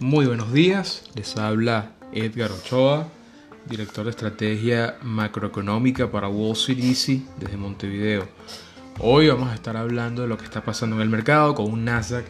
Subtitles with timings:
[0.00, 3.08] Muy buenos días, les habla Edgar Ochoa,
[3.64, 8.28] director de estrategia macroeconómica para Wall Street Easy desde Montevideo.
[8.98, 11.86] Hoy vamos a estar hablando de lo que está pasando en el mercado con un
[11.86, 12.26] Nasdaq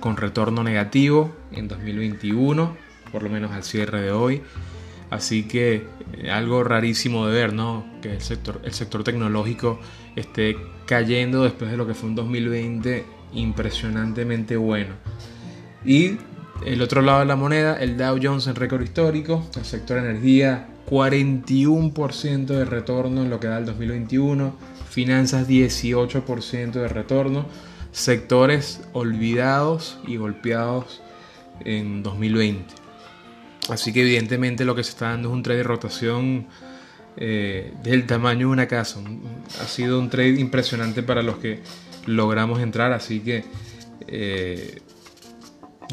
[0.00, 2.74] con retorno negativo en 2021,
[3.10, 4.42] por lo menos al cierre de hoy.
[5.10, 5.86] Así que
[6.30, 7.84] algo rarísimo de ver, ¿no?
[8.00, 9.80] Que el sector, el sector tecnológico
[10.16, 10.56] esté
[10.86, 14.94] cayendo después de lo que fue un 2020 impresionantemente bueno.
[15.84, 16.18] Y
[16.64, 20.68] el otro lado de la moneda, el Dow Jones en récord histórico, el sector energía
[20.88, 24.54] 41% de retorno en lo que da el 2021,
[24.88, 27.46] finanzas 18% de retorno,
[27.90, 31.02] sectores olvidados y golpeados
[31.64, 32.81] en 2020.
[33.68, 36.46] Así que evidentemente lo que se está dando es un trade de rotación
[37.16, 39.00] eh, del tamaño de una casa.
[39.60, 41.60] Ha sido un trade impresionante para los que
[42.06, 43.44] logramos entrar, así que
[44.08, 44.80] eh,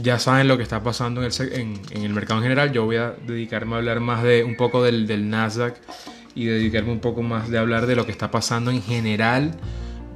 [0.01, 2.71] ya saben lo que está pasando en el, mercado en general.
[2.71, 5.75] Yo voy a dedicarme a hablar más de un poco del, Nasdaq
[6.35, 9.51] y dedicarme un poco más de hablar de lo que está pasando en general,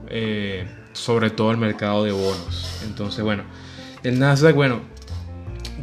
[0.10, 2.82] eh, sobre todo el mercado de bonos.
[2.86, 3.44] Entonces, bueno,
[4.04, 4.82] el Nasdaq, bueno,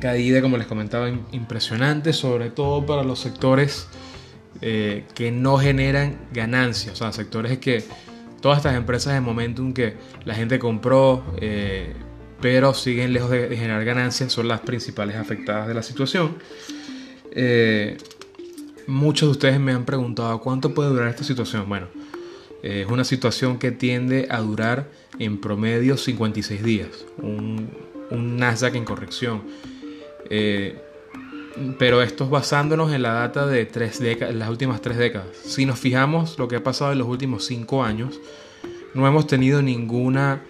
[0.01, 3.87] caída, como les comentaba, impresionante, sobre todo para los sectores
[4.63, 7.85] eh, que no generan ganancias, o sea, sectores que
[8.43, 11.95] todas estas empresas de momentum que la gente compró, eh,
[12.41, 16.37] pero siguen lejos de, generar ganancias, son las principales afectadas de la situación.
[17.33, 17.97] Eh,
[18.87, 21.69] muchos de ustedes me han preguntado cuánto puede durar esta situación.
[21.69, 21.87] Bueno,
[22.63, 27.71] es una situación que tiende a durar en promedio 56 días, un,
[28.11, 29.43] un Nasdaq en corrección.
[30.29, 30.81] Eh,
[31.79, 35.37] pero esto es basándonos en la data de tres las últimas tres décadas.
[35.37, 38.21] Si nos fijamos lo que ha pasado en los últimos cinco años,
[38.95, 40.43] no hemos tenido ninguna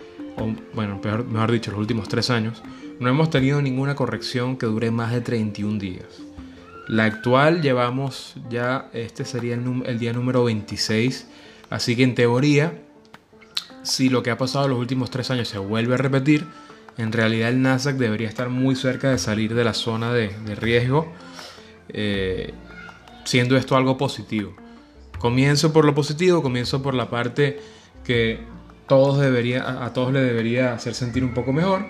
[0.74, 2.62] bueno, mejor dicho, los últimos tres años,
[2.98, 6.22] no hemos tenido ninguna corrección que dure más de 31 días.
[6.88, 11.26] La actual llevamos ya, este sería el, día número 26,
[11.68, 12.82] así que en teoría,
[13.82, 16.46] si lo que ha pasado en los últimos tres años se vuelve a repetir,
[16.96, 21.12] en realidad el Nasdaq debería estar muy cerca de salir de la zona de, riesgo,
[21.88, 22.52] eh,
[23.24, 24.54] siendo esto algo positivo.
[25.18, 27.60] Comienzo por lo positivo, comienzo por la parte
[28.04, 28.40] que
[28.88, 31.86] todos debería, a todos le debería hacer sentir un poco mejor,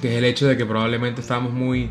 [0.00, 1.90] que es el hecho de que probablemente estamos muy,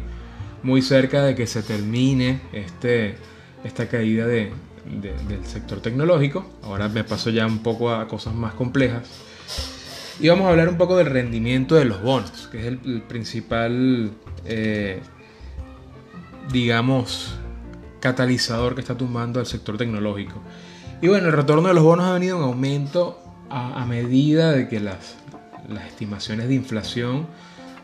[0.62, 3.16] muy cerca de que se termine este,
[3.64, 4.52] esta caída de,
[4.86, 6.46] del sector tecnológico.
[6.64, 9.04] Ahora me paso ya un poco a cosas más complejas.
[10.20, 14.12] Y vamos a hablar un poco del rendimiento de los bonos, que es el, principal,
[14.46, 15.02] eh,
[16.52, 17.36] digamos,
[18.00, 20.42] catalizador que está tumbando el sector tecnológico.
[21.02, 23.20] Y bueno, el retorno de los bonos ha venido en aumento
[23.50, 25.18] a, medida de que las,
[25.88, 27.28] estimaciones de inflación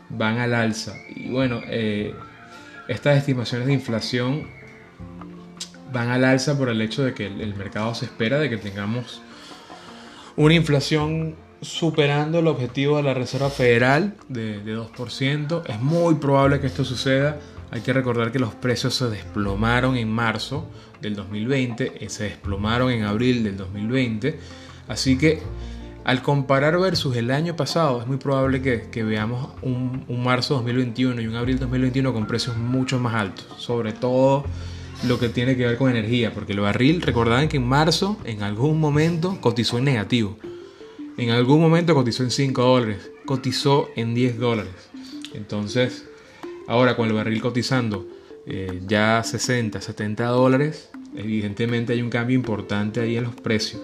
[0.08, 0.94] van al alza.
[1.14, 2.14] Y bueno, eh,
[2.88, 4.48] estas estimaciones de inflación
[5.92, 9.22] van al alza por el hecho de que el, mercado se espera de que tengamos
[10.36, 15.62] una inflación superando el objetivo de la Reserva Federal de, de 2%.
[15.66, 17.38] Es muy probable que esto suceda.
[17.70, 20.68] Hay que recordar que los precios se desplomaron en marzo
[21.00, 24.38] del 2020, se desplomaron en abril del 2020
[24.90, 25.40] Así que
[26.02, 31.28] al comparar versus el año pasado, es muy probable que, veamos un, marzo 2021 y
[31.28, 34.44] un abril 2021 con precios mucho más altos, sobre todo
[35.06, 38.42] lo que tiene que ver con energía, porque el barril, recordaban que en marzo en
[38.42, 40.36] algún momento cotizó en negativo,
[41.20, 44.72] en algún momento cotizó en 5 dólares, cotizó en 10 dólares.
[45.34, 46.06] Entonces,
[46.66, 48.06] ahora con el barril cotizando
[48.46, 53.82] eh, ya 60, 70 dólares, evidentemente hay un cambio importante ahí en los precios.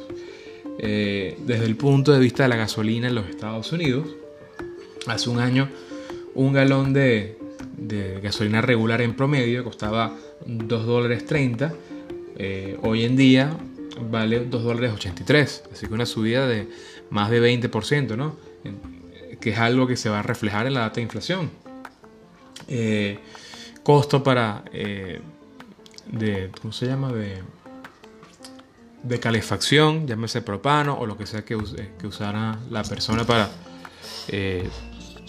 [0.78, 4.08] Eh, desde el punto de vista de la gasolina en los Estados Unidos.
[5.06, 5.68] Hace un año
[6.34, 7.36] un galón de,
[8.22, 10.16] gasolina regular en promedio costaba
[10.46, 11.74] 2 dólares 30.
[12.38, 13.58] Eh, hoy en día
[14.00, 15.64] vale 2 dólares 83.
[15.72, 16.68] Así que una subida de
[17.10, 18.36] más de 20%, ¿no?
[19.40, 21.50] Que es algo que se va a reflejar en la data de inflación.
[22.68, 23.18] Eh,
[23.82, 24.64] costo para...
[24.72, 27.12] de, ¿Cómo se llama?
[27.12, 27.42] De
[29.06, 33.50] de calefacción, llámese propano o lo que sea que, use, que usara la persona para,
[34.28, 34.68] eh,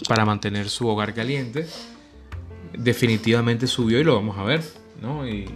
[0.08, 1.66] para mantener su hogar caliente,
[2.76, 4.64] definitivamente subió y lo vamos a ver,
[5.00, 5.28] ¿no?
[5.28, 5.48] Y,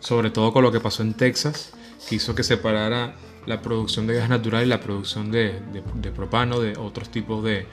[0.00, 1.72] sobre todo con lo que pasó en Texas,
[2.08, 3.16] que que separara
[3.46, 5.60] la producción de gas natural y la producción de,
[6.14, 7.66] propano, de otros tipos de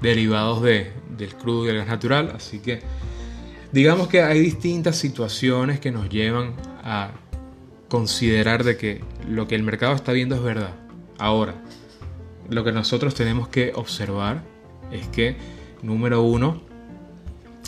[0.00, 2.32] derivados del crudo y el gas natural.
[2.34, 2.82] Así que
[3.72, 7.10] digamos que hay distintas situaciones que nos llevan a
[7.88, 10.74] considerar de que lo que el mercado está viendo es verdad.
[11.18, 11.54] Ahora,
[12.48, 14.42] lo que nosotros tenemos que observar
[14.92, 15.36] es que,
[15.82, 16.62] número uno,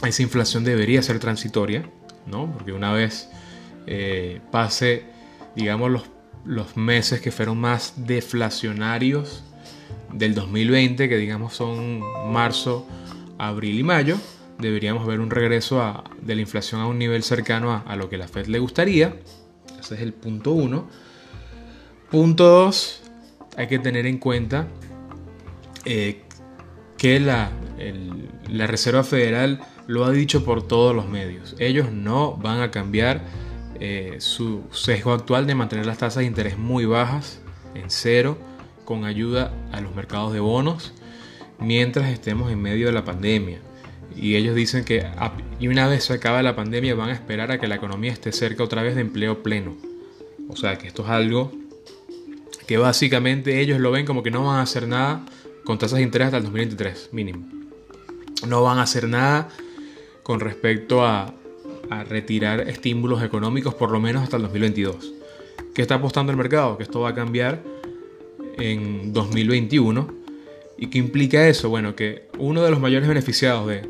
[0.07, 1.91] esa inflación debería ser transitoria,
[2.27, 2.51] ¿no?
[2.53, 3.29] Porque una vez
[3.87, 5.05] eh, pase,
[5.57, 6.05] digamos, los,
[6.45, 9.45] los meses que fueron más deflacionarios
[10.13, 12.01] del 2020, que digamos son
[12.33, 12.87] marzo,
[13.39, 14.19] abril y mayo,
[14.59, 18.09] deberíamos ver un regreso a, de la inflación a un nivel cercano a, a, lo
[18.09, 19.17] que la Fed le gustaría.
[19.79, 20.89] Ese es el punto uno.
[22.11, 23.03] Punto dos,
[23.57, 24.67] hay que tener en cuenta
[25.85, 26.23] eh,
[26.99, 27.51] que la,
[28.49, 31.57] la Reserva Federal lo ha dicho por todos los medios.
[31.59, 33.23] Ellos no van a cambiar
[33.81, 37.41] eh, su sesgo actual de mantener las tasas de interés muy bajas,
[37.75, 38.37] en cero,
[38.85, 40.93] con ayuda a los mercados de bonos,
[41.59, 43.59] mientras estemos en medio de la pandemia.
[44.15, 45.07] Y ellos dicen que
[45.59, 48.33] y una vez se acaba la pandemia van a esperar a que la economía esté
[48.33, 49.77] cerca otra vez de empleo pleno.
[50.49, 51.53] O sea que esto es algo
[52.67, 55.25] que básicamente ellos lo ven como que no van a hacer nada
[55.65, 57.49] con tasas de interés hasta el 2023 mínimo.
[58.47, 59.49] No van a hacer nada
[60.23, 61.35] con respecto a,
[61.91, 65.13] a retirar estímulos económicos por lo menos hasta el 2022.
[65.75, 66.77] ¿Qué está apostando el mercado?
[66.77, 67.63] Que esto va a cambiar
[68.59, 70.21] en 2021.
[70.79, 71.69] ¿Y qué implica eso?
[71.69, 73.83] Bueno, que uno de los mayores beneficiados de,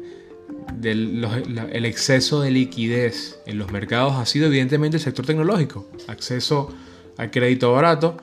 [0.83, 5.89] el exceso de liquidez en los mercados ha sido evidentemente el sector tecnológico.
[6.09, 6.75] Acceso
[7.17, 8.17] a crédito barato,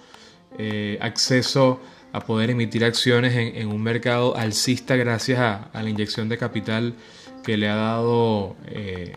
[0.57, 1.79] eh, acceso
[2.13, 6.95] a poder emitir acciones en, un mercado alcista gracias a, la inyección de capital
[7.43, 9.15] que le ha dado eh,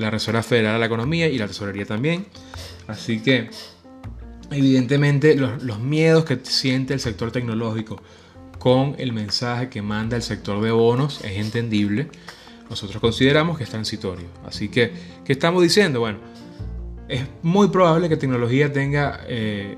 [0.00, 2.26] la Reserva Federal a la economía y la tesorería también.
[2.88, 3.50] Así que
[4.50, 8.02] evidentemente los, miedos que siente el sector tecnológico
[8.58, 12.08] con el mensaje que manda el sector de bonos es entendible.
[12.68, 14.26] Nosotros consideramos que es transitorio.
[14.44, 14.92] Así que,
[15.24, 16.00] ¿qué estamos diciendo?
[16.00, 16.18] Bueno,
[17.08, 19.76] es muy probable que tecnología tenga eh,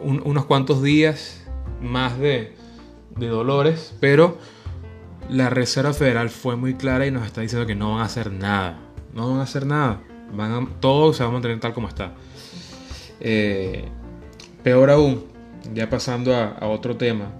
[0.00, 1.42] unos cuantos días
[1.80, 2.54] más de,
[3.16, 4.38] dolores, pero
[5.28, 8.32] la Reserva Federal fue muy clara y nos está diciendo que no van a hacer
[8.32, 8.78] nada.
[9.14, 10.00] No van a hacer nada.
[10.32, 12.12] Van todo se va a mantener tal como está.
[13.20, 13.84] Eh,
[14.62, 15.24] peor aún,
[15.74, 17.32] ya pasando a, a otro tema,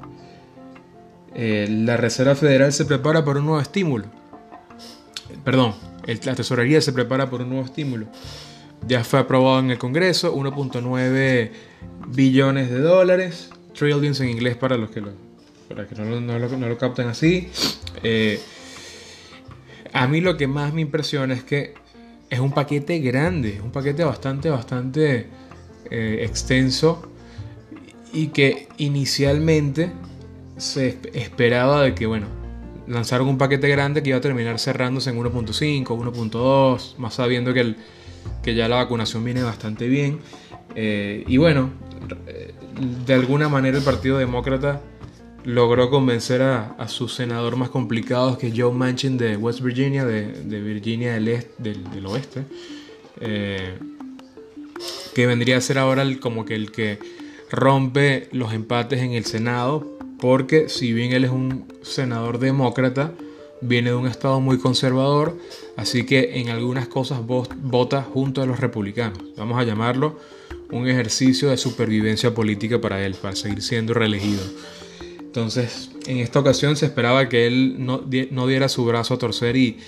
[1.35, 4.05] eh, la Reserva Federal se prepara para un nuevo estímulo.
[5.45, 5.75] Perdón,
[6.25, 8.07] la tesorería se prepara por un nuevo estímulo.
[8.87, 11.51] Ya fue aprobado en el Congreso 1.9
[12.09, 15.13] billones de dólares, trillions en inglés para los que, lo,
[16.21, 17.49] no, lo, no así.
[18.03, 18.41] Eh,
[19.93, 21.75] a mí lo que más me impresiona es que
[22.31, 25.27] es un paquete grande, un paquete bastante, bastante
[25.91, 27.03] eh, extenso
[28.13, 29.93] y que inicialmente
[30.57, 32.27] se esperaba de que, bueno,
[32.87, 37.61] lanzaron un paquete grande que iba a terminar cerrándose en 1.5, 1.2, más sabiendo que,
[37.61, 37.77] el,
[38.43, 40.21] que ya la vacunación viene bastante bien.
[40.75, 41.71] Eh, y bueno,
[43.05, 44.81] de alguna manera el Partido Demócrata
[45.45, 50.61] logró convencer a, a sus senador más complicados, que Joe Manchin de West Virginia, de,
[50.61, 52.45] Virginia del, este, del, oeste,
[53.21, 53.79] eh,
[55.15, 56.99] que vendría a ser ahora como que el que
[57.51, 63.13] rompe los empates en el Senado porque si bien él es un senador demócrata,
[63.61, 65.37] viene de un estado muy conservador,
[65.77, 69.19] así que en algunas cosas vota junto a los republicanos.
[69.37, 70.17] Vamos a llamarlo
[70.71, 74.43] un ejercicio de supervivencia política para él, para seguir siendo reelegido.
[75.33, 79.79] Entonces, en esta ocasión se esperaba que él no, diera su brazo a torcer y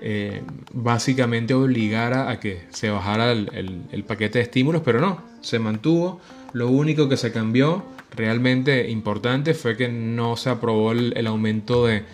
[0.00, 0.40] eh,
[0.72, 6.18] básicamente obligara a que se bajara el paquete de estímulos, pero no, se mantuvo.
[6.54, 7.84] Lo único que se cambió
[8.16, 12.04] realmente importante fue que no se aprobó el, aumento de,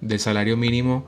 [0.00, 1.04] del salario mínimo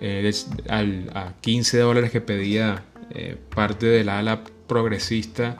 [0.00, 0.28] eh,
[0.68, 5.56] a 15 dólares que pedía eh, parte de la ala progresista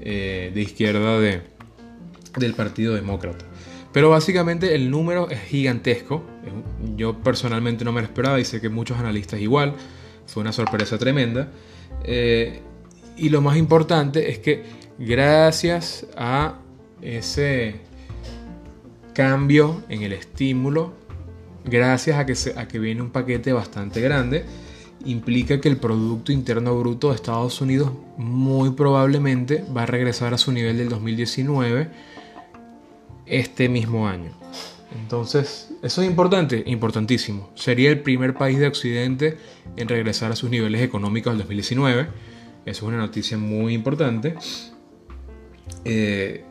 [0.00, 1.42] de izquierda de,
[2.38, 3.44] del Partido Demócrata.
[3.96, 6.22] Pero básicamente el número es gigantesco.
[6.96, 9.72] Yo personalmente no me lo esperaba y sé que muchos analistas igual.
[10.26, 11.48] Fue una sorpresa tremenda.
[12.04, 14.64] y lo más importante es que
[14.98, 16.58] gracias a
[17.00, 17.76] ese
[19.14, 20.92] cambio en el estímulo,
[21.64, 24.44] gracias a que, a que viene un paquete bastante grande,
[25.06, 30.36] implica que el Producto Interno Bruto de Estados Unidos muy probablemente va a regresar a
[30.36, 32.15] su nivel del 2019
[33.26, 34.32] este mismo año.
[35.02, 37.50] Entonces, eso es importante, importantísimo.
[37.54, 39.36] Sería el primer país de Occidente
[39.76, 42.02] en regresar a sus niveles económicos del 2019.
[42.02, 42.10] Eso
[42.64, 44.34] es una noticia muy importante.
[45.84, 46.44] Eh,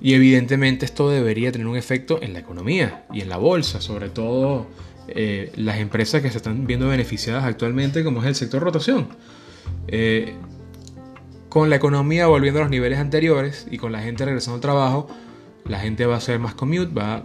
[0.00, 4.08] y evidentemente esto debería tener un efecto en la economía y en la bolsa, sobre
[4.08, 4.66] todo
[5.08, 9.08] eh, las empresas que se están viendo beneficiadas actualmente, como es el sector rotación.
[9.86, 10.34] Eh,
[11.48, 15.08] con la economía volviendo a los niveles anteriores y con la gente regresando al trabajo,
[15.64, 17.24] la gente va a hacer más commute, va,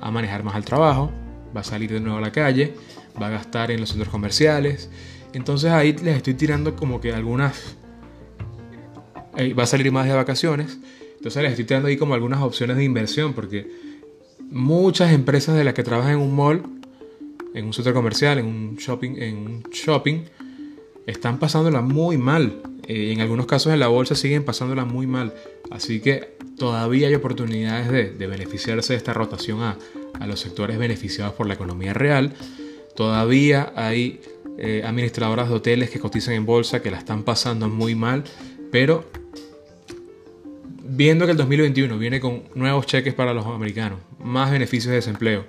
[0.00, 1.10] a manejar más al trabajo,
[1.56, 2.74] va a salir de nuevo a la calle,
[3.20, 4.90] va a gastar en los centros comerciales.
[5.32, 7.76] Entonces ahí les estoy tirando como que algunas...
[9.36, 10.78] Eh, va a salir más de vacaciones.
[11.16, 13.70] Entonces les estoy tirando ahí como algunas opciones de inversión porque
[14.50, 16.62] muchas empresas de las que trabajan en un mall,
[17.54, 20.24] en un centro comercial, en un shopping, en un shopping
[21.06, 22.60] están pasándola muy mal.
[22.86, 25.34] Eh, en algunos casos en la bolsa siguen pasándola muy mal.
[25.70, 29.78] Así que todavía hay oportunidades de, beneficiarse de esta rotación a,
[30.26, 32.32] los sectores beneficiados por la economía real.
[32.94, 34.20] Todavía hay
[34.58, 38.24] eh, administradoras de hoteles que cotizan en bolsa que la están pasando muy mal.
[38.72, 39.04] Pero
[40.82, 45.44] viendo que el 2021 viene con nuevos cheques para los americanos, más beneficios de desempleo,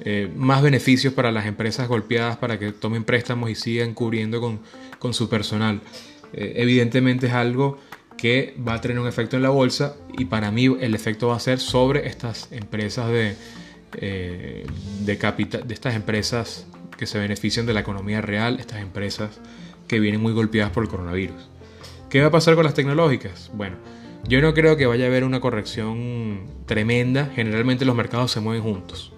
[0.00, 5.14] eh, más beneficios para las empresas golpeadas para que tomen préstamos y sigan cubriendo con,
[5.14, 5.80] su personal.
[6.32, 7.78] Eh, evidentemente es algo
[8.16, 11.36] que va a tener un efecto en la bolsa y para mí el efecto va
[11.36, 13.36] a ser sobre estas empresas de,
[13.98, 14.66] eh,
[15.00, 19.40] de capital, de estas empresas que se benefician de la economía real, estas empresas
[19.86, 21.50] que vienen muy golpeadas por el coronavirus.
[22.08, 23.50] ¿Qué va a pasar con las tecnológicas?
[23.54, 23.76] Bueno,
[24.26, 27.30] yo no creo que vaya a haber una corrección tremenda.
[27.34, 29.13] Generalmente los mercados se mueven juntos.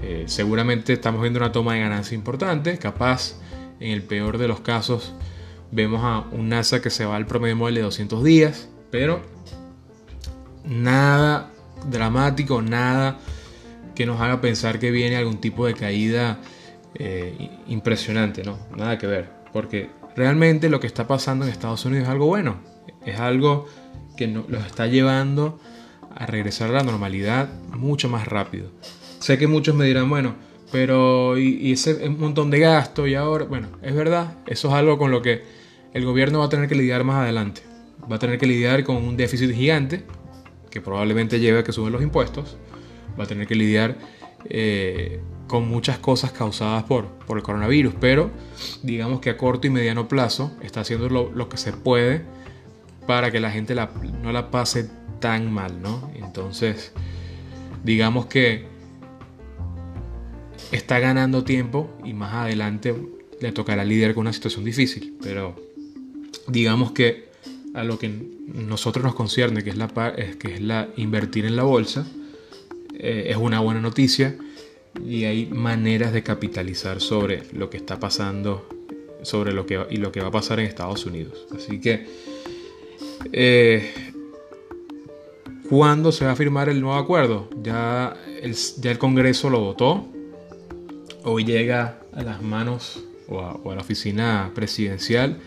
[0.00, 3.34] Eh, seguramente estamos viendo una toma de ganancia importante, capaz
[3.80, 5.12] en el peor de los casos
[5.70, 9.22] vemos a un NASA que se va al promedio móvil de 200 días, pero
[10.64, 11.50] nada
[11.90, 13.18] dramático, nada
[13.94, 16.38] que nos haga pensar que viene algún tipo de caída
[16.94, 18.58] eh, impresionante, ¿no?
[18.76, 22.56] Nada que ver, porque realmente lo que está pasando en Estados Unidos es algo bueno,
[23.04, 23.66] es algo
[24.16, 25.58] que nos los está llevando
[26.14, 28.70] a regresar a la normalidad mucho más rápido.
[29.22, 30.34] Sé que muchos me dirán, bueno,
[30.72, 34.98] pero y, ese un montón de gasto y ahora, bueno, es verdad, eso es algo
[34.98, 35.44] con lo que
[35.94, 37.62] el gobierno va a tener que lidiar más adelante.
[38.10, 40.02] Va a tener que lidiar con un déficit gigante
[40.70, 42.56] que probablemente lleve a que suban los impuestos.
[43.16, 43.96] Va a tener que lidiar
[44.46, 48.32] eh, con muchas cosas causadas por, por, el coronavirus, pero
[48.82, 52.22] digamos que a corto y mediano plazo está haciendo lo, lo que se puede
[53.06, 56.10] para que la gente la, no la pase tan mal, ¿no?
[56.16, 56.92] Entonces,
[57.84, 58.71] digamos que
[60.72, 62.94] está ganando tiempo y más adelante
[63.40, 65.14] le tocará lidiar con una situación difícil.
[65.22, 65.54] Pero
[66.48, 67.30] digamos que
[67.74, 68.10] a lo que
[68.46, 72.06] nosotros nos concierne, que es la, que es la invertir en la bolsa,
[72.98, 74.36] eh, es una buena noticia
[75.04, 78.68] y hay maneras de capitalizar sobre lo que está pasando
[79.22, 81.46] sobre lo que y lo que va a pasar en Estados Unidos.
[81.56, 82.06] Así que
[83.32, 83.92] eh,
[85.68, 87.48] ¿cuándo se va a firmar el nuevo acuerdo?
[87.62, 88.16] Ya
[88.78, 90.08] ya el Congreso lo votó,
[91.24, 95.38] hoy llega a las manos o a, la oficina presidencial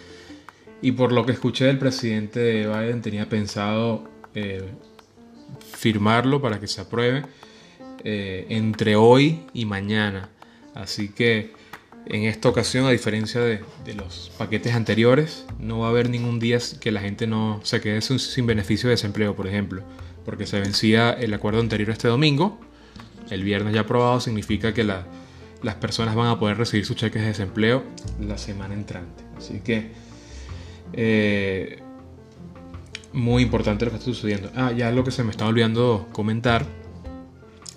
[0.82, 4.64] y por lo que escuché del presidente Biden tenía pensado eh,
[5.74, 7.24] firmarlo para que se apruebe
[8.04, 10.30] eh, entre hoy y mañana.
[10.74, 11.54] Así que
[12.06, 13.62] en esta ocasión, a diferencia de,
[13.96, 18.02] los paquetes anteriores, no va a haber ningún día que la gente no se quede
[18.02, 19.82] sin, sin beneficio de desempleo, por ejemplo,
[20.24, 22.60] porque se vencía el acuerdo anterior este domingo.
[23.32, 25.08] El viernes ya aprobado significa que la,
[25.66, 27.84] las personas van a poder recibir sus cheques de desempleo
[28.22, 29.24] la semana entrante.
[29.36, 29.90] Así que
[30.94, 31.80] eh,
[33.14, 34.52] muy importante lo que está sucediendo.
[34.56, 36.68] Ah, ya lo que se me está olvidando comentar.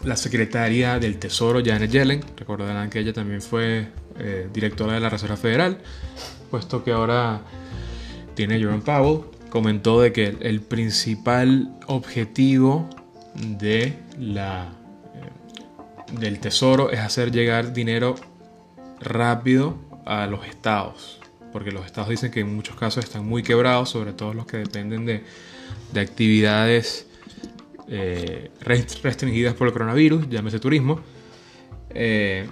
[0.05, 5.09] La secretaria del Tesoro, Janet Yellen, recordarán que ella también fue eh, directora de la
[5.09, 5.79] Reserva Federal,
[6.51, 7.41] puesto que ahora
[8.35, 12.89] tiene Jerome Powell, comentó de que el principal objetivo
[13.35, 14.78] de la
[16.13, 18.17] del tesoro es hacer llegar dinero
[19.01, 21.21] rápido a los estados,
[21.53, 24.59] porque los estados dicen que en muchos casos están muy quebrados, sobre todo los que
[24.59, 25.25] dependen de,
[26.01, 27.07] actividades
[27.89, 31.01] eh, restringidas por el coronavirus, llámese turismo.
[31.91, 32.47] Eh,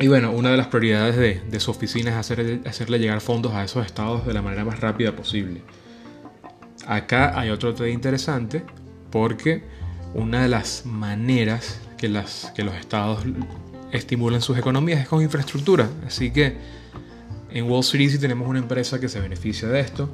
[0.00, 1.16] y bueno, una de las prioridades
[1.50, 4.80] de, su oficina es hacer, hacerle llegar fondos a esos estados de la manera más
[4.80, 5.62] rápida posible.
[6.86, 8.64] Acá hay otro tema interesante
[9.10, 9.62] porque
[10.14, 13.24] una de las maneras que, las, que los estados
[13.90, 15.88] estimulan sus economías es con infraestructura.
[16.06, 16.54] Así que
[17.50, 20.10] en Wall Street Easy tenemos una empresa que se beneficia de esto,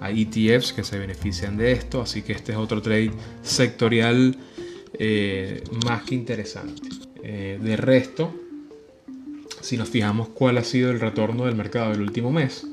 [0.00, 3.10] hay ETFs que se benefician de esto, así que este es otro trade
[3.42, 4.38] sectorial
[4.98, 6.88] eh, más que interesante.
[7.22, 8.34] Eh, de resto,
[9.60, 12.66] si nos fijamos cuál ha sido el retorno del mercado del último mes,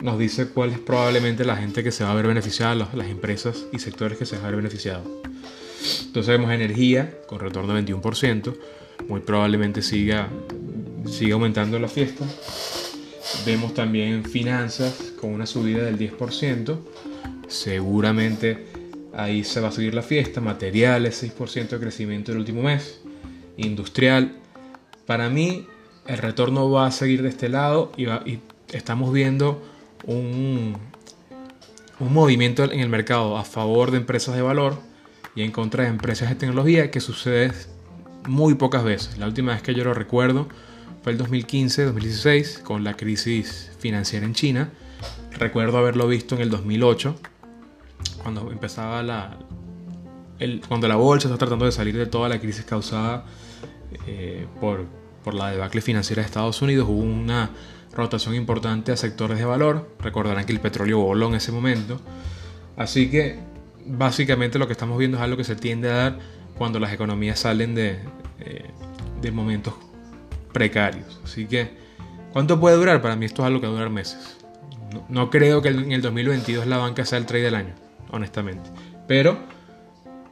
[0.00, 3.66] nos dice cuál es probablemente la gente que se va a ver beneficiada, las empresas
[3.72, 5.06] y sectores que se van a ver beneficiados.
[6.06, 8.54] Entonces vemos energía con retorno de 21%,
[9.08, 10.28] muy probablemente siga,
[11.08, 12.24] siga aumentando la fiesta.
[13.44, 16.78] Vemos también finanzas con una subida del 10%,
[17.48, 18.66] seguramente
[19.16, 20.42] Ahí se va a seguir la fiesta.
[20.42, 23.00] Materiales, 6% de crecimiento el último mes.
[23.56, 24.36] Industrial.
[25.06, 25.66] Para mí,
[26.06, 28.40] el retorno va a seguir de este lado y, y
[28.72, 29.62] estamos viendo
[30.04, 30.76] un,
[31.98, 34.78] un movimiento en el mercado a favor de empresas de valor
[35.36, 37.52] y en contra de empresas de tecnología que sucede
[38.26, 39.18] muy pocas veces.
[39.18, 40.48] La última vez que yo lo recuerdo
[41.02, 44.70] fue el 2015-2016 con la crisis financiera en China.
[45.32, 47.14] Recuerdo haberlo visto en el 2008
[48.22, 49.38] cuando empezaba la
[50.68, 53.24] cuando la bolsa está tratando de salir de toda la crisis causada
[54.06, 54.84] eh, por,
[55.24, 57.50] por la debacle financiera de Estados Unidos hubo una
[57.94, 59.88] rotación importante a sectores de valor.
[59.98, 62.00] Recordarán que el petróleo voló en ese momento.
[62.76, 63.38] Así que
[63.86, 66.18] básicamente lo que estamos viendo es algo que se tiende a dar
[66.56, 67.98] cuando las economías salen de,
[68.40, 68.64] eh,
[69.20, 69.74] de momentos
[70.52, 71.20] precarios.
[71.24, 71.70] Así que,
[72.32, 73.02] ¿cuánto puede durar?
[73.02, 74.38] Para mí esto es algo que va meses.
[74.92, 77.74] No, no creo que en el 2022 la banca sea el trade del año,
[78.10, 78.70] honestamente.
[79.06, 79.38] Pero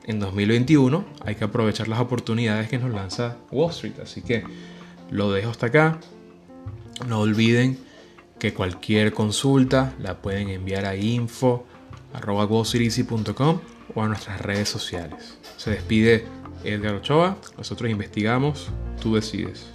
[0.04, 3.94] en 2021 hay que aprovechar las oportunidades que nos lanza Wall Street.
[4.02, 4.44] Así que
[5.10, 5.98] lo dejo hasta acá.
[7.06, 7.78] No olviden
[8.38, 11.66] que cualquier consulta la pueden enviar a info
[13.94, 15.38] o a nuestras redes sociales.
[15.56, 16.26] Se despide
[16.64, 19.66] Edgar Ochoa, nosotros investigamos, tú decides.